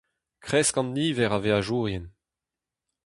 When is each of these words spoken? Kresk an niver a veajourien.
Kresk 0.45 0.75
an 0.79 0.87
niver 0.95 1.31
a 1.37 1.39
veajourien. 1.43 2.05